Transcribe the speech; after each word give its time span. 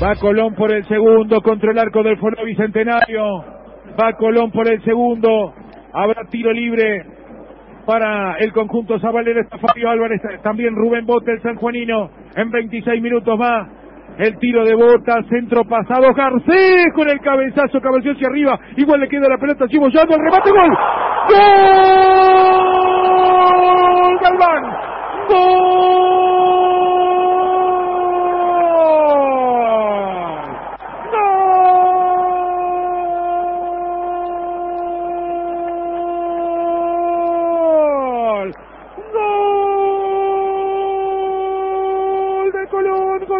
Va 0.00 0.14
Colón 0.16 0.54
por 0.54 0.72
el 0.72 0.84
segundo 0.86 1.40
contra 1.42 1.72
el 1.72 1.78
arco 1.78 2.02
del 2.02 2.18
Foro 2.18 2.44
Bicentenario. 2.44 3.24
Va 4.00 4.12
Colón 4.18 4.50
por 4.50 4.68
el 4.68 4.82
segundo. 4.84 5.52
Habrá 5.92 6.24
tiro 6.30 6.52
libre 6.52 7.04
para 7.86 8.36
el 8.38 8.52
conjunto 8.52 8.98
Zabalera. 9.00 9.40
Está 9.42 9.58
Fabio 9.58 9.90
Álvarez, 9.90 10.20
también 10.42 10.74
Rubén 10.74 11.06
Bota, 11.06 11.32
el 11.32 11.42
sanjuanino. 11.42 12.10
En 12.36 12.50
26 12.50 13.02
minutos 13.02 13.38
más. 13.38 13.68
El 14.18 14.38
tiro 14.38 14.64
de 14.64 14.74
Bota, 14.74 15.22
centro 15.28 15.64
pasado. 15.64 16.12
Garcés 16.14 16.92
con 16.94 17.08
el 17.08 17.20
cabezazo, 17.20 17.80
cabezazo 17.80 18.12
hacia 18.12 18.28
arriba. 18.28 18.58
Igual 18.76 19.00
le 19.00 19.08
queda 19.08 19.28
la 19.28 19.38
pelota. 19.38 19.66
Chivo 19.68 19.86
el 19.86 19.92
remate, 19.92 20.50
gol. 20.50 20.76
¡Gol! 21.28 21.38
Galván. 24.20 24.62
¡Gol! 25.28 25.61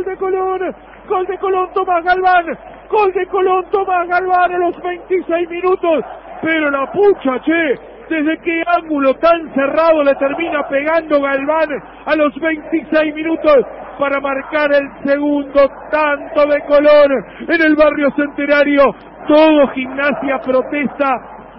Gol 0.03 0.05
de 0.05 0.17
Colón, 0.17 0.77
gol 1.09 1.27
de 1.27 1.39
Colón, 1.39 1.69
Tomás 1.75 2.05
Galván, 2.05 2.47
gol 2.91 3.13
de 3.13 3.27
Colón, 3.27 3.65
Tomás 3.71 4.09
Galván 4.09 4.53
a 4.53 4.59
los 4.59 4.83
26 4.83 5.49
minutos, 5.49 6.05
pero 6.41 6.71
la 6.71 6.91
pucha, 6.91 7.41
che, 7.43 7.79
desde 8.09 8.39
qué 8.39 8.63
ángulo 8.67 9.15
tan 9.15 9.53
cerrado 9.55 10.03
le 10.03 10.15
termina 10.17 10.67
pegando 10.69 11.21
Galván 11.21 11.69
a 12.07 12.17
los 12.17 12.35
26 12.35 13.15
minutos 13.15 13.65
para 13.99 14.21
marcar 14.21 14.73
el 14.73 14.89
segundo 15.05 15.71
tanto 15.91 16.47
de 16.47 16.61
Colón 16.63 17.13
en 17.49 17.63
el 17.63 17.77
barrio 17.77 18.11
centenario. 18.17 18.83
Todo 19.29 19.69
gimnasia 19.69 20.41
protesta 20.45 21.15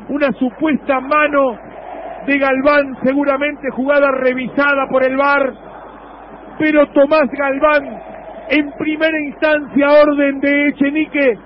una 0.10 0.32
supuesta 0.34 1.00
mano 1.00 1.58
de 2.26 2.38
Galván, 2.38 2.98
seguramente 3.04 3.70
jugada 3.72 4.12
revisada 4.12 4.88
por 4.90 5.04
el 5.04 5.16
VAR, 5.16 5.54
pero 6.60 6.88
Tomás 6.88 7.30
Galván 7.32 8.13
en 8.50 8.72
primera 8.78 9.20
instancia, 9.20 9.88
orden 10.04 10.40
de 10.40 10.68
Echenique. 10.70 11.38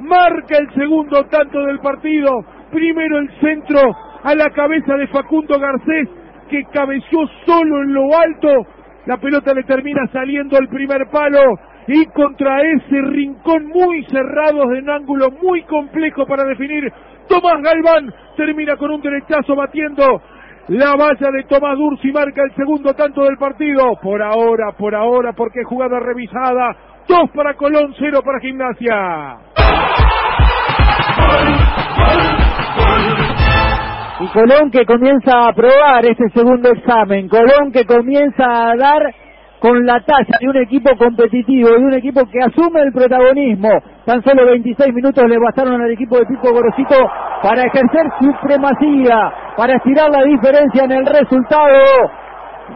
Marca 0.00 0.58
el 0.58 0.72
segundo 0.74 1.24
tanto 1.24 1.58
del 1.64 1.78
partido. 1.80 2.30
Primero 2.70 3.18
el 3.18 3.30
centro 3.40 3.80
a 4.22 4.34
la 4.34 4.50
cabeza 4.50 4.96
de 4.96 5.06
Facundo 5.08 5.58
Garcés, 5.58 6.08
que 6.48 6.64
cabeció 6.72 7.26
solo 7.44 7.82
en 7.82 7.94
lo 7.94 8.16
alto. 8.16 8.66
La 9.06 9.16
pelota 9.18 9.54
le 9.54 9.62
termina 9.64 10.06
saliendo 10.12 10.56
al 10.56 10.68
primer 10.68 11.08
palo 11.10 11.40
y 11.86 12.04
contra 12.06 12.60
ese 12.62 13.00
rincón 13.02 13.66
muy 13.68 14.04
cerrado 14.06 14.66
de 14.68 14.80
un 14.80 14.90
ángulo 14.90 15.30
muy 15.42 15.62
complejo 15.62 16.26
para 16.26 16.44
definir. 16.44 16.92
Tomás 17.28 17.62
Galván 17.62 18.12
termina 18.36 18.76
con 18.76 18.90
un 18.90 19.00
derechazo 19.00 19.54
batiendo 19.54 20.20
la 20.68 20.96
valla 20.96 21.30
de 21.30 21.44
Tomás 21.44 21.76
Dursi 21.78 22.10
marca 22.10 22.42
el 22.42 22.54
segundo 22.56 22.92
tanto 22.94 23.22
del 23.22 23.36
partido. 23.36 23.96
Por 24.02 24.20
ahora, 24.20 24.72
por 24.76 24.94
ahora, 24.94 25.32
porque 25.32 25.62
jugada 25.64 26.00
revisada. 26.00 26.76
Dos 27.08 27.30
para 27.34 27.54
Colón, 27.54 27.94
cero 27.98 28.20
para 28.24 28.40
Gimnasia. 28.40 29.36
Y 34.18 34.26
Colón 34.28 34.70
que 34.72 34.84
comienza 34.86 35.38
a 35.38 35.48
aprobar 35.50 36.04
ese 36.04 36.28
segundo 36.34 36.70
examen. 36.70 37.28
Colón 37.28 37.70
que 37.72 37.84
comienza 37.84 38.70
a 38.70 38.76
dar 38.76 39.14
con 39.60 39.86
la 39.86 40.00
talla 40.00 40.38
de 40.40 40.48
un 40.48 40.56
equipo 40.56 40.96
competitivo, 40.96 41.70
de 41.70 41.76
un 41.76 41.94
equipo 41.94 42.22
que 42.26 42.38
asume 42.40 42.80
el 42.82 42.92
protagonismo. 42.92 43.68
Tan 44.04 44.22
solo 44.22 44.46
26 44.46 44.92
minutos 44.94 45.24
le 45.28 45.38
bastaron 45.38 45.80
al 45.80 45.90
equipo 45.90 46.18
de 46.18 46.26
Pipo 46.26 46.52
Gorosito 46.52 46.96
para 47.42 47.62
ejercer 47.62 48.06
supremacía, 48.20 49.32
para 49.56 49.76
estirar 49.76 50.10
la 50.10 50.22
diferencia 50.22 50.84
en 50.84 50.92
el 50.92 51.06
resultado. 51.06 51.78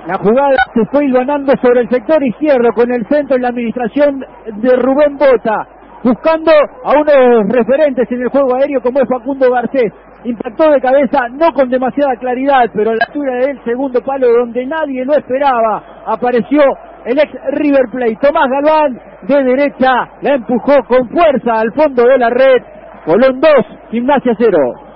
La 0.07 0.17
jugada 0.19 0.55
se 0.73 0.85
fue 0.87 1.11
ganando 1.11 1.53
sobre 1.61 1.81
el 1.81 1.91
sector 1.91 2.23
izquierdo 2.25 2.73
con 2.75 2.93
el 2.93 3.07
centro 3.09 3.37
en 3.37 3.43
la 3.43 3.49
administración 3.49 4.25
de 4.47 4.77
Rubén 4.77 5.17
Bota, 5.19 5.67
buscando 6.03 6.53
a 6.53 6.93
uno 6.93 7.13
de 7.13 7.29
los 7.29 7.49
referentes 7.49 8.11
en 8.11 8.23
el 8.23 8.29
juego 8.29 8.55
aéreo 8.55 8.81
como 8.81 9.01
es 9.01 9.09
Facundo 9.09 9.51
Garcés. 9.51 9.93
Impactó 10.25 10.71
de 10.71 10.81
cabeza, 10.81 11.29
no 11.31 11.51
con 11.53 11.71
demasiada 11.71 12.15
claridad, 12.17 12.71
pero 12.75 12.91
a 12.91 12.95
la 12.95 13.05
altura 13.07 13.35
del 13.47 13.65
segundo 13.65 14.01
palo 14.03 14.29
donde 14.29 14.65
nadie 14.67 15.05
lo 15.05 15.15
esperaba, 15.15 15.83
apareció 16.07 16.63
el 17.05 17.19
ex 17.19 17.33
River 17.53 17.87
Plate. 17.91 18.19
Tomás 18.21 18.49
Galván 18.49 19.01
de 19.23 19.45
derecha 19.45 19.93
la 20.23 20.35
empujó 20.35 20.75
con 20.87 21.09
fuerza 21.09 21.53
al 21.61 21.73
fondo 21.73 22.05
de 22.05 22.19
la 22.19 22.31
red. 22.31 22.63
Colón 23.05 23.41
2, 23.41 23.51
Gimnasia 23.91 24.35
0. 24.39 24.90